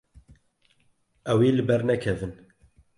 Ew 1.31 1.39
ê 1.47 1.49
li 1.55 1.63
ber 1.69 1.81
nekevin. 1.89 2.33